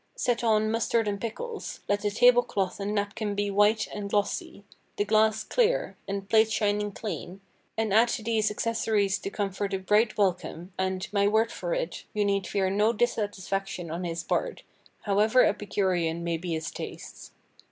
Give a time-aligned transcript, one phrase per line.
[0.15, 4.63] Set on mustard and pickles; let the table cloth and napkin be white and glossy;
[4.97, 7.39] the glass clear, and plate shining clean;
[7.77, 12.05] and add to these accessories to comfort a bright welcome, and, my word for it,
[12.15, 14.63] you need fear no dissatisfaction on his part,
[15.03, 17.33] however epicurean may be his tastes.